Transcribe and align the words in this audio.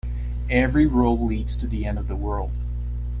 Every 0.49 0.87
road 0.87 1.17
leads 1.21 1.55
to 1.57 1.67
the 1.67 1.85
end 1.85 1.99
of 1.99 2.07
the 2.07 2.15
world. 2.15 2.53